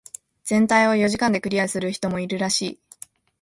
[0.45, 2.79] 全体を四時間でクリアする人もいるらしい。